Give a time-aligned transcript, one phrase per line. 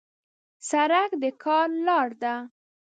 [0.69, 2.35] سړک د کار لار ده.